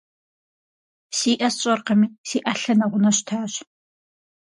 [1.17, 3.53] Си ӏэ сщӏэркъыми, си ӏэлъэ нэгъунэ щтащ.